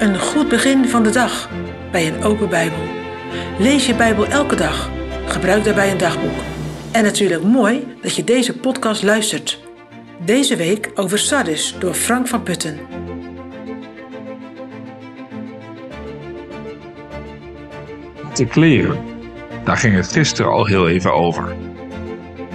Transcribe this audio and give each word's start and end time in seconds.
Een 0.00 0.18
goed 0.18 0.48
begin 0.48 0.88
van 0.88 1.02
de 1.02 1.10
dag 1.10 1.48
bij 1.90 2.06
een 2.06 2.22
open 2.22 2.48
Bijbel. 2.48 2.78
Lees 3.58 3.86
je 3.86 3.94
Bijbel 3.94 4.26
elke 4.26 4.56
dag. 4.56 4.90
Gebruik 5.26 5.64
daarbij 5.64 5.90
een 5.90 5.98
dagboek. 5.98 6.38
En 6.92 7.02
natuurlijk 7.02 7.42
mooi 7.42 7.86
dat 8.02 8.16
je 8.16 8.24
deze 8.24 8.56
podcast 8.56 9.02
luistert. 9.02 9.60
Deze 10.24 10.56
week 10.56 10.90
over 10.94 11.18
Sardis 11.18 11.76
door 11.78 11.94
Frank 11.94 12.28
van 12.28 12.42
Putten. 12.42 12.78
De 18.34 18.46
kleren. 18.46 18.98
Daar 19.64 19.76
ging 19.76 19.94
het 19.94 20.12
gisteren 20.12 20.50
al 20.50 20.66
heel 20.66 20.88
even 20.88 21.14
over. 21.14 21.56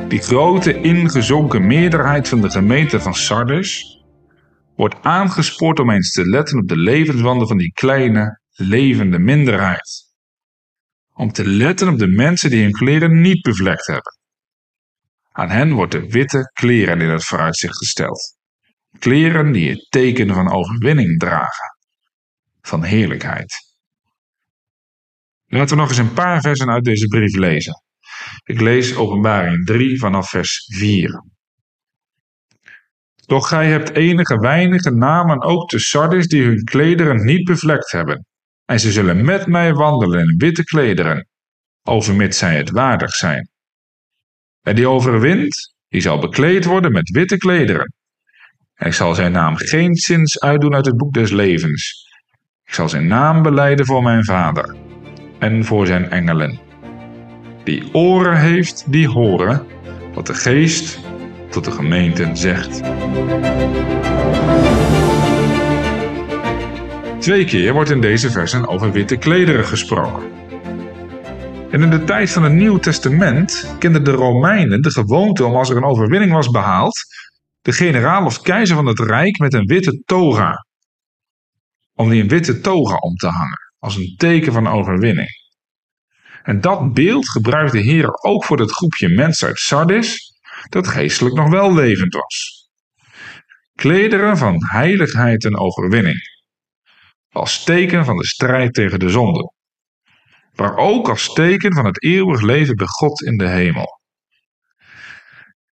Die 0.07 0.21
grote 0.21 0.81
ingezonken 0.81 1.67
meerderheid 1.67 2.27
van 2.27 2.41
de 2.41 2.49
gemeente 2.49 2.99
van 2.99 3.13
Sardes 3.13 3.94
wordt 4.75 4.95
aangespoord 5.01 5.79
om 5.79 5.89
eens 5.89 6.11
te 6.11 6.25
letten 6.25 6.59
op 6.59 6.67
de 6.67 6.77
levenswanden 6.77 7.47
van 7.47 7.57
die 7.57 7.71
kleine, 7.71 8.39
levende 8.51 9.19
minderheid. 9.19 10.03
Om 11.13 11.31
te 11.31 11.47
letten 11.47 11.87
op 11.87 11.99
de 11.99 12.07
mensen 12.07 12.49
die 12.49 12.63
hun 12.63 12.71
kleren 12.71 13.21
niet 13.21 13.41
bevlekt 13.41 13.87
hebben. 13.87 14.17
Aan 15.31 15.49
hen 15.49 15.73
wordt 15.73 15.91
de 15.91 16.07
witte 16.07 16.51
kleren 16.53 17.01
in 17.01 17.09
het 17.09 17.25
vooruitzicht 17.25 17.77
gesteld. 17.77 18.37
Kleren 18.99 19.51
die 19.51 19.69
het 19.69 19.87
teken 19.89 20.33
van 20.33 20.51
overwinning 20.51 21.19
dragen. 21.19 21.77
Van 22.61 22.83
heerlijkheid. 22.83 23.55
Laten 25.45 25.75
we 25.75 25.81
nog 25.81 25.89
eens 25.89 25.97
een 25.97 26.13
paar 26.13 26.41
versen 26.41 26.69
uit 26.69 26.83
deze 26.83 27.07
brief 27.07 27.35
lezen. 27.35 27.83
Ik 28.43 28.61
lees 28.61 28.95
Openbaring 28.95 29.65
3 29.65 29.99
vanaf 29.99 30.29
vers 30.29 30.65
4. 30.73 31.23
Doch 33.25 33.47
gij 33.47 33.67
hebt 33.67 33.95
enige 33.95 34.39
weinige 34.39 34.91
namen 34.91 35.41
ook 35.41 35.69
te 35.69 35.79
Sardis 35.79 36.27
die 36.27 36.43
hun 36.43 36.63
klederen 36.63 37.25
niet 37.25 37.43
bevlekt 37.43 37.91
hebben. 37.91 38.25
En 38.65 38.79
ze 38.79 38.91
zullen 38.91 39.25
met 39.25 39.47
mij 39.47 39.73
wandelen 39.73 40.19
in 40.19 40.37
witte 40.37 40.63
klederen, 40.63 41.27
overmits 41.83 42.37
zij 42.37 42.55
het 42.57 42.69
waardig 42.69 43.11
zijn. 43.11 43.49
En 44.61 44.75
die 44.75 44.87
overwint, 44.87 45.73
die 45.87 46.01
zal 46.01 46.19
bekleed 46.19 46.65
worden 46.65 46.91
met 46.91 47.09
witte 47.09 47.37
klederen. 47.37 47.93
En 48.75 48.87
ik 48.87 48.93
zal 48.93 49.15
zijn 49.15 49.31
naam 49.31 49.55
geen 49.55 49.95
zins 49.95 50.39
uitdoen 50.39 50.75
uit 50.75 50.85
het 50.85 50.97
boek 50.97 51.13
des 51.13 51.31
levens. 51.31 52.07
Ik 52.65 52.73
zal 52.73 52.89
zijn 52.89 53.07
naam 53.07 53.41
beleiden 53.41 53.85
voor 53.85 54.03
mijn 54.03 54.25
vader 54.25 54.75
en 55.39 55.65
voor 55.65 55.85
zijn 55.85 56.09
engelen. 56.09 56.59
Die 57.63 57.93
oren 57.93 58.37
heeft, 58.39 58.91
die 58.91 59.07
horen 59.07 59.65
wat 60.13 60.27
de 60.27 60.33
geest 60.33 60.99
tot 61.55 61.65
de 61.65 61.71
gemeente 61.71 62.29
zegt. 62.33 62.81
Twee 67.19 67.45
keer 67.45 67.73
wordt 67.73 67.89
in 67.89 68.01
deze 68.01 68.31
versen 68.31 68.67
over 68.67 68.91
witte 68.91 69.17
klederen 69.17 69.65
gesproken. 69.65 70.23
En 71.71 71.81
in 71.81 71.89
de 71.89 72.03
tijd 72.03 72.29
van 72.29 72.43
het 72.43 72.53
Nieuw 72.53 72.77
Testament 72.77 73.75
kenden 73.79 74.03
de 74.03 74.11
Romeinen 74.11 74.81
de 74.81 74.91
gewoonte 74.91 75.45
om 75.45 75.55
als 75.55 75.69
er 75.69 75.77
een 75.77 75.83
overwinning 75.83 76.31
was 76.31 76.49
behaald, 76.49 76.99
de 77.61 77.71
generaal 77.71 78.25
of 78.25 78.41
keizer 78.41 78.75
van 78.75 78.85
het 78.85 78.99
rijk 78.99 79.39
met 79.39 79.53
een 79.53 79.65
witte 79.65 80.01
toga, 80.05 80.65
om 81.93 82.09
die 82.09 82.21
een 82.21 82.27
witte 82.27 82.59
toga 82.59 82.95
om 82.95 83.15
te 83.15 83.27
hangen, 83.27 83.73
als 83.79 83.95
een 83.95 84.13
teken 84.17 84.53
van 84.53 84.67
overwinning. 84.67 85.29
En 86.43 86.61
dat 86.61 86.93
beeld 86.93 87.29
gebruikte 87.29 87.77
de 87.77 87.83
Heer 87.83 88.23
ook 88.23 88.45
voor 88.45 88.59
het 88.59 88.71
groepje 88.71 89.09
mensen 89.09 89.47
uit 89.47 89.59
Sardis, 89.59 90.24
dat 90.69 90.87
geestelijk 90.87 91.35
nog 91.35 91.49
wel 91.49 91.73
levend 91.73 92.13
was. 92.13 92.67
Klederen 93.73 94.37
van 94.37 94.65
heiligheid 94.65 95.45
en 95.45 95.57
overwinning, 95.57 96.19
als 97.29 97.63
teken 97.63 98.05
van 98.05 98.17
de 98.17 98.25
strijd 98.25 98.73
tegen 98.73 98.99
de 98.99 99.09
zonde, 99.09 99.53
maar 100.55 100.77
ook 100.77 101.09
als 101.09 101.33
teken 101.33 101.73
van 101.73 101.85
het 101.85 102.03
eeuwig 102.03 102.41
leven 102.41 102.75
bij 102.75 102.87
God 102.87 103.21
in 103.21 103.37
de 103.37 103.47
hemel. 103.47 103.99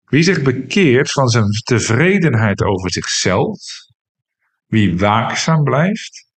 Wie 0.03 0.23
zich 0.23 0.41
bekeert 0.41 1.11
van 1.11 1.27
zijn 1.27 1.49
tevredenheid 1.63 2.61
over 2.61 2.91
zichzelf, 2.91 3.59
wie 4.65 4.97
waakzaam 4.97 5.63
blijft, 5.63 6.27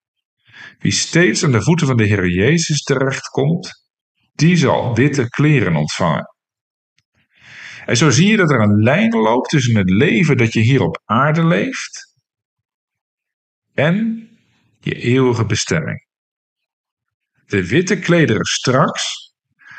wie 0.78 0.92
steeds 0.92 1.44
aan 1.44 1.52
de 1.52 1.62
voeten 1.62 1.86
van 1.86 1.96
de 1.96 2.04
Heer 2.04 2.28
Jezus 2.28 2.82
terechtkomt, 2.82 3.70
die 4.32 4.56
zal 4.56 4.94
witte 4.94 5.28
kleren 5.28 5.76
ontvangen. 5.76 6.34
En 7.86 7.96
zo 7.96 8.10
zie 8.10 8.28
je 8.28 8.36
dat 8.36 8.50
er 8.50 8.60
een 8.60 8.82
lijn 8.82 9.10
loopt 9.10 9.48
tussen 9.48 9.76
het 9.76 9.90
leven 9.90 10.36
dat 10.36 10.52
je 10.52 10.60
hier 10.60 10.82
op 10.82 11.02
aarde 11.04 11.44
leeft 11.44 12.16
en 13.74 14.28
je 14.80 14.94
eeuwige 14.94 15.46
bestemming. 15.46 16.06
De 17.46 17.66
witte 17.66 17.98
klederen 17.98 18.44
straks 18.44 19.32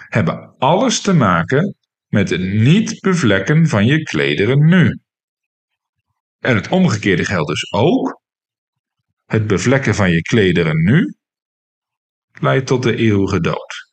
hebben 0.08 0.56
alles 0.58 1.02
te 1.02 1.14
maken 1.14 1.76
met 2.08 2.30
het 2.30 2.42
niet 2.42 3.00
bevlekken 3.00 3.68
van 3.68 3.86
je 3.86 4.04
klederen 4.04 4.66
nu. 4.66 5.00
En 6.40 6.56
het 6.56 6.68
omgekeerde 6.68 7.26
geldt 7.26 7.48
dus 7.48 7.72
ook. 7.72 8.22
Het 9.26 9.48
bevlekken 9.48 9.96
van 9.96 10.12
je 10.12 10.22
klederen 10.22 10.84
nu 10.84 11.16
leidt 12.40 12.68
tot 12.68 12.84
de 12.84 12.96
eeuwige 12.96 13.40
dood. 13.40 13.91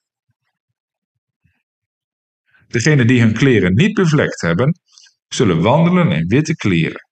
Degenen 2.69 3.07
die 3.07 3.21
hun 3.21 3.33
kleren 3.33 3.75
niet 3.75 3.93
bevlekt 3.93 4.41
hebben, 4.41 4.81
zullen 5.29 5.63
wandelen 5.63 6.13
in 6.13 6.27
witte 6.27 6.55
kleren. 6.55 7.09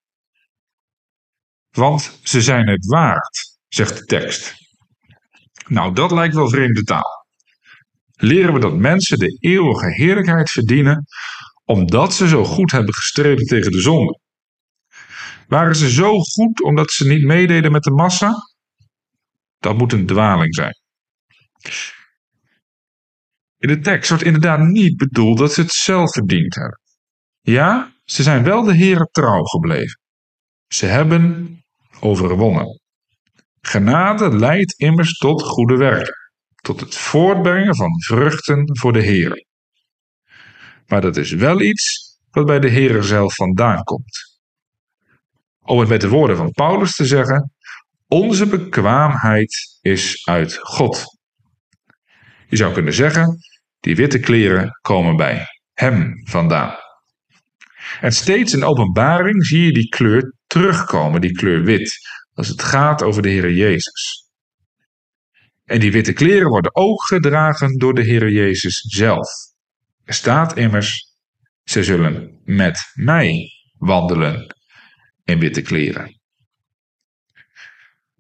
Want 1.71 2.19
ze 2.23 2.43
zijn 2.43 2.69
het 2.69 2.87
waard, 2.87 3.59
zegt 3.69 3.99
de 3.99 4.05
tekst. 4.05 4.55
Nou, 5.67 5.95
dat 5.95 6.11
lijkt 6.11 6.35
wel 6.35 6.49
vreemde 6.49 6.83
taal. 6.83 7.27
Leren 8.13 8.53
we 8.53 8.61
dat 8.61 8.77
mensen 8.77 9.19
de 9.19 9.37
eeuwige 9.39 9.93
heerlijkheid 9.93 10.51
verdienen 10.51 11.05
omdat 11.65 12.15
ze 12.15 12.29
zo 12.29 12.45
goed 12.45 12.71
hebben 12.71 12.95
gestreden 12.95 13.47
tegen 13.47 13.73
de 13.73 13.81
zonde? 13.81 14.21
Waren 15.49 15.77
ze 15.77 15.91
zo 15.91 16.19
goed 16.19 16.63
omdat 16.63 16.91
ze 16.91 17.07
niet 17.07 17.25
meededen 17.25 17.73
met 17.73 17.83
de 17.83 17.91
massa? 17.91 18.35
Dat 19.59 19.79
moet 19.79 19.93
een 19.93 20.07
dwaling 20.07 20.55
zijn. 20.55 20.79
De 23.67 23.79
tekst 23.79 24.09
wordt 24.09 24.25
inderdaad 24.25 24.61
niet 24.61 24.97
bedoeld 24.97 25.39
dat 25.39 25.53
ze 25.53 25.61
het 25.61 25.73
zelf 25.73 26.13
verdiend 26.13 26.55
hebben. 26.55 26.81
Ja, 27.41 27.93
ze 28.05 28.23
zijn 28.23 28.43
wel 28.43 28.63
de 28.63 28.77
Heere 28.77 29.09
trouw 29.11 29.43
gebleven. 29.43 30.01
Ze 30.69 30.87
hebben 30.87 31.57
overwonnen. 32.01 32.81
Genade 33.61 34.37
leidt 34.37 34.81
immers 34.81 35.19
tot 35.19 35.43
goede 35.43 35.77
werken, 35.77 36.15
tot 36.57 36.81
het 36.81 36.95
voortbrengen 36.95 37.77
van 37.77 38.03
vruchten 38.03 38.79
voor 38.79 38.93
de 38.93 39.03
Heer. 39.03 39.47
Maar 40.87 41.01
dat 41.01 41.17
is 41.17 41.33
wel 41.33 41.61
iets 41.61 42.15
wat 42.31 42.47
bij 42.47 42.61
de 42.61 42.69
Heer 42.69 43.03
zelf 43.03 43.35
vandaan 43.35 43.83
komt. 43.83 44.41
Om 45.63 45.79
het 45.79 45.89
met 45.89 46.01
de 46.01 46.09
woorden 46.09 46.37
van 46.37 46.51
Paulus 46.51 46.95
te 46.95 47.05
zeggen: 47.05 47.53
Onze 48.07 48.47
bekwaamheid 48.47 49.79
is 49.81 50.27
uit 50.27 50.57
God. 50.57 51.05
Je 52.49 52.57
zou 52.57 52.73
kunnen 52.73 52.95
zeggen, 52.95 53.39
die 53.87 53.97
witte 53.97 54.19
kleren 54.19 54.79
komen 54.81 55.17
bij 55.17 55.47
hem 55.73 56.13
vandaan. 56.25 56.77
En 58.01 58.13
steeds 58.13 58.53
in 58.53 58.65
openbaring 58.65 59.47
zie 59.47 59.65
je 59.65 59.73
die 59.73 59.89
kleur 59.89 60.35
terugkomen, 60.47 61.21
die 61.21 61.33
kleur 61.33 61.63
wit, 61.63 61.99
als 62.35 62.49
het 62.49 62.63
gaat 62.63 63.03
over 63.03 63.23
de 63.23 63.29
Heer 63.29 63.53
Jezus. 63.53 64.31
En 65.65 65.81
die 65.81 65.93
witte 65.93 66.13
kleren 66.13 66.49
worden 66.49 66.77
ook 66.77 67.03
gedragen 67.07 67.79
door 67.79 67.95
de 67.95 68.03
Heer 68.03 68.31
Jezus 68.31 68.81
zelf. 68.81 69.29
Er 70.05 70.15
staat 70.15 70.57
immers, 70.57 71.15
ze 71.65 71.85
zullen 71.85 72.41
met 72.45 72.79
mij 72.95 73.49
wandelen 73.79 74.57
in 75.25 75.39
witte 75.39 75.63
kleren. 75.63 76.21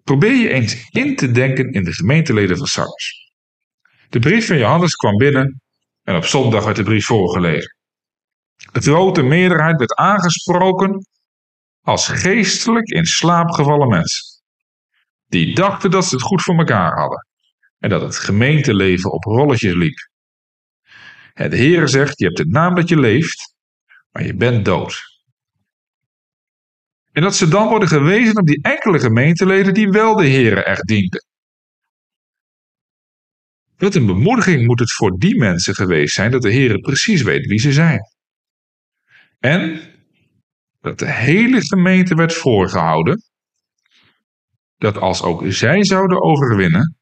Probeer 0.04 0.34
je 0.34 0.48
eens 0.48 0.88
in 0.90 1.16
te 1.16 1.30
denken 1.30 1.72
in 1.72 1.84
de 1.84 1.92
gemeenteleden 1.92 2.56
van 2.56 2.66
Sardes. 2.66 3.32
De 4.08 4.18
brief 4.18 4.46
van 4.46 4.58
Johannes 4.58 4.94
kwam 4.94 5.16
binnen 5.16 5.60
en 6.06 6.16
op 6.16 6.24
zondag 6.24 6.64
werd 6.64 6.76
de 6.76 6.82
brief 6.82 7.06
voorgelezen. 7.06 7.76
De 8.72 8.80
grote 8.80 9.22
meerderheid 9.22 9.78
werd 9.78 9.94
aangesproken 9.94 11.06
als 11.82 12.08
geestelijk 12.08 12.88
in 12.88 13.04
slaap 13.04 13.50
gevallen 13.50 13.88
mensen. 13.88 14.24
Die 15.26 15.54
dachten 15.54 15.90
dat 15.90 16.04
ze 16.04 16.14
het 16.14 16.24
goed 16.24 16.42
voor 16.42 16.56
elkaar 16.56 16.98
hadden 16.98 17.26
en 17.78 17.88
dat 17.88 18.00
het 18.00 18.16
gemeenteleven 18.16 19.12
op 19.12 19.24
rolletjes 19.24 19.74
liep. 19.74 20.08
En 21.32 21.50
de 21.50 21.56
Heer 21.56 21.88
zegt: 21.88 22.18
Je 22.18 22.24
hebt 22.24 22.36
de 22.36 22.46
naam 22.46 22.74
dat 22.74 22.88
je 22.88 22.98
leeft, 22.98 23.54
maar 24.10 24.24
je 24.24 24.34
bent 24.34 24.64
dood. 24.64 25.02
En 27.12 27.22
dat 27.22 27.36
ze 27.36 27.48
dan 27.48 27.68
worden 27.68 27.88
gewezen 27.88 28.38
op 28.38 28.46
die 28.46 28.62
enkele 28.62 28.98
gemeenteleden 28.98 29.74
die 29.74 29.88
wel 29.88 30.16
de 30.16 30.26
Heer 30.26 30.64
echt 30.64 30.86
dienden. 30.86 31.24
Wat 33.76 33.94
een 33.94 34.06
bemoediging 34.06 34.66
moet 34.66 34.78
het 34.80 34.92
voor 34.92 35.18
die 35.18 35.38
mensen 35.38 35.74
geweest 35.74 36.14
zijn 36.14 36.30
dat 36.30 36.42
de 36.42 36.50
Heer 36.50 36.78
precies 36.78 37.22
weet 37.22 37.46
wie 37.46 37.58
ze 37.58 37.72
zijn. 37.72 38.00
En 39.38 39.80
dat 40.80 40.98
de 40.98 41.10
hele 41.10 41.60
gemeente 41.60 42.14
werd 42.14 42.34
voorgehouden 42.34 43.22
dat 44.76 44.96
als 44.96 45.22
ook 45.22 45.42
zij 45.46 45.84
zouden 45.84 46.22
overwinnen, 46.22 46.96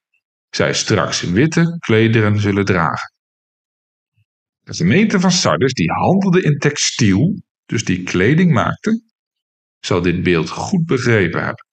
zij 0.51 0.75
straks 0.75 1.21
witte 1.21 1.77
klederen 1.79 2.41
zullen 2.41 2.65
dragen. 2.65 3.13
De 4.61 4.75
gemeente 4.75 5.21
van 5.21 5.31
Sardes, 5.31 5.73
die 5.73 5.91
handelde 5.91 6.43
in 6.43 6.59
textiel, 6.59 7.43
dus 7.67 7.85
die 7.85 8.03
kleding 8.03 8.53
maakte, 8.53 9.03
zal 9.81 10.03
dit 10.03 10.23
beeld 10.23 10.49
goed 10.49 10.85
begrepen 10.85 11.45
hebben. 11.45 11.67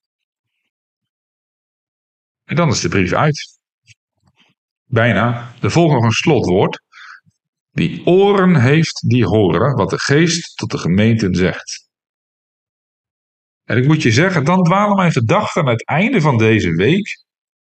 En 2.43 2.55
dan 2.55 2.69
is 2.69 2.79
de 2.79 2.89
brief 2.89 3.13
uit. 3.13 3.60
Bijna 4.91 5.53
de 5.59 5.69
volgende 5.69 6.13
slotwoord. 6.13 6.81
Die 7.71 8.05
oren 8.05 8.61
heeft, 8.61 9.09
die 9.09 9.25
horen 9.25 9.75
wat 9.75 9.89
de 9.89 9.99
geest 9.99 10.57
tot 10.57 10.71
de 10.71 10.77
gemeenten 10.77 11.35
zegt. 11.35 11.89
En 13.63 13.77
ik 13.77 13.87
moet 13.87 14.01
je 14.01 14.11
zeggen, 14.11 14.43
dan 14.43 14.63
dwalen 14.63 14.95
mijn 14.95 15.11
gedachten 15.11 15.61
aan 15.61 15.67
het 15.67 15.85
einde 15.85 16.21
van 16.21 16.37
deze 16.37 16.71
week, 16.75 17.23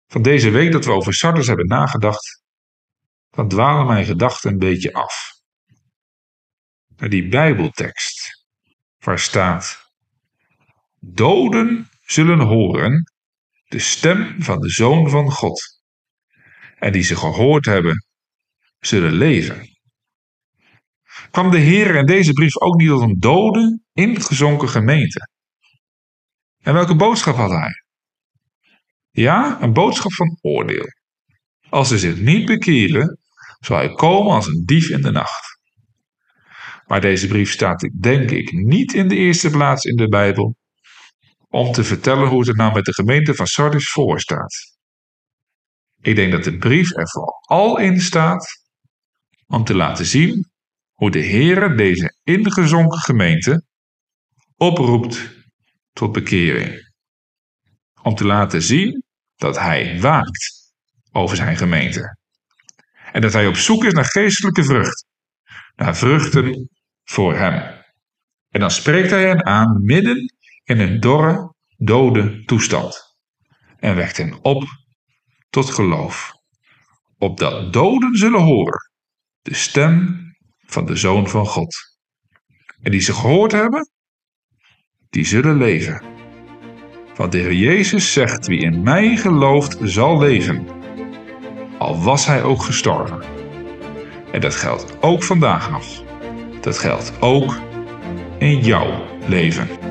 van 0.07 0.21
deze 0.21 0.49
week 0.49 0.71
dat 0.71 0.85
we 0.85 0.91
over 0.91 1.13
Sardes 1.13 1.47
hebben 1.47 1.67
nagedacht, 1.67 2.41
dan 3.29 3.47
dwalen 3.47 3.85
mijn 3.85 4.05
gedachten 4.05 4.51
een 4.51 4.59
beetje 4.59 4.93
af. 4.93 5.31
Naar 6.95 7.09
die 7.09 7.27
Bijbeltekst, 7.27 8.45
waar 8.99 9.19
staat: 9.19 9.91
Doden 10.99 11.89
zullen 12.05 12.39
horen 12.39 13.11
de 13.67 13.79
stem 13.79 14.43
van 14.43 14.59
de 14.59 14.69
Zoon 14.69 15.09
van 15.09 15.31
God, 15.31 15.74
en 16.85 16.91
die 16.91 17.03
ze 17.03 17.15
gehoord 17.15 17.65
hebben, 17.65 18.05
zullen 18.79 19.11
leven. 19.11 19.77
Kwam 21.31 21.51
de 21.51 21.57
Heer 21.57 21.95
in 21.95 22.05
deze 22.05 22.31
brief 22.31 22.57
ook 22.57 22.75
niet 22.75 22.87
tot 22.87 23.01
een 23.01 23.19
dode, 23.19 23.79
ingezonken 23.93 24.69
gemeente? 24.69 25.29
En 26.61 26.73
welke 26.73 26.95
boodschap 26.95 27.35
had 27.35 27.49
hij? 27.49 27.71
Ja, 29.11 29.61
een 29.61 29.73
boodschap 29.73 30.13
van 30.13 30.37
oordeel. 30.41 30.85
Als 31.69 31.87
ze 31.87 31.99
zich 31.99 32.19
niet 32.19 32.45
bekeren, 32.45 33.19
zal 33.59 33.77
hij 33.77 33.93
komen 33.93 34.33
als 34.33 34.47
een 34.47 34.63
dief 34.65 34.89
in 34.89 35.01
de 35.01 35.11
nacht. 35.11 35.59
Maar 36.85 37.01
deze 37.01 37.27
brief 37.27 37.51
staat, 37.51 37.89
denk 37.99 38.31
ik, 38.31 38.51
niet 38.51 38.93
in 38.93 39.07
de 39.07 39.15
eerste 39.15 39.49
plaats 39.49 39.83
in 39.85 39.95
de 39.95 40.07
Bijbel 40.07 40.55
om 41.49 41.71
te 41.71 41.83
vertellen 41.83 42.27
hoe 42.27 42.39
het 42.39 42.47
er 42.47 42.55
nou 42.55 42.73
met 42.73 42.85
de 42.85 42.93
gemeente 42.93 43.35
van 43.35 43.47
Sardis 43.47 43.89
voor 43.89 44.19
staat. 44.19 44.74
Ik 46.05 46.15
denk 46.15 46.31
dat 46.31 46.43
de 46.43 46.57
brief 46.57 46.95
er 46.95 47.09
vooral 47.09 47.77
in 47.77 48.01
staat 48.01 48.47
om 49.47 49.63
te 49.63 49.75
laten 49.75 50.05
zien 50.05 50.51
hoe 50.91 51.11
de 51.11 51.19
Heer 51.19 51.77
deze 51.77 52.17
ingezonken 52.23 52.99
gemeente 52.99 53.65
oproept 54.55 55.45
tot 55.93 56.11
bekering. 56.11 56.93
Om 58.01 58.15
te 58.15 58.25
laten 58.25 58.61
zien 58.61 59.03
dat 59.35 59.59
Hij 59.59 59.99
waakt 59.99 60.73
over 61.11 61.35
zijn 61.35 61.57
gemeente. 61.57 62.17
En 63.11 63.21
dat 63.21 63.33
Hij 63.33 63.47
op 63.47 63.55
zoek 63.55 63.83
is 63.83 63.93
naar 63.93 64.05
geestelijke 64.05 64.63
vrucht. 64.63 65.05
Naar 65.75 65.97
vruchten 65.97 66.69
voor 67.03 67.35
Hem. 67.35 67.83
En 68.49 68.59
dan 68.59 68.71
spreekt 68.71 69.09
Hij 69.09 69.27
hen 69.27 69.45
aan 69.45 69.81
midden 69.83 70.33
in 70.63 70.79
een 70.79 70.99
dorre, 70.99 71.53
dode 71.77 72.43
toestand. 72.43 73.15
En 73.79 73.95
wekt 73.95 74.17
hen 74.17 74.43
op 74.43 74.84
tot 75.55 75.69
geloof. 75.69 76.33
Opdat 77.17 77.73
doden 77.73 78.15
zullen 78.15 78.41
horen 78.41 78.91
de 79.41 79.53
stem 79.53 80.21
van 80.65 80.85
de 80.85 80.95
Zoon 80.95 81.29
van 81.29 81.45
God. 81.45 81.75
En 82.81 82.91
die 82.91 82.99
ze 82.99 83.13
gehoord 83.13 83.51
hebben, 83.51 83.89
die 85.09 85.25
zullen 85.25 85.57
leven. 85.57 86.03
Want 87.15 87.31
de 87.31 87.37
Heer 87.37 87.53
Jezus 87.53 88.13
zegt: 88.13 88.47
Wie 88.47 88.59
in 88.59 88.83
mij 88.83 89.17
gelooft, 89.17 89.77
zal 89.81 90.19
leven. 90.19 90.67
Al 91.77 92.03
was 92.03 92.25
hij 92.25 92.43
ook 92.43 92.63
gestorven. 92.63 93.23
En 94.31 94.41
dat 94.41 94.55
geldt 94.55 95.01
ook 95.01 95.23
vandaag 95.23 95.71
nog. 95.71 96.03
Dat 96.61 96.77
geldt 96.77 97.21
ook 97.21 97.57
in 98.39 98.59
jouw 98.59 99.05
leven. 99.27 99.84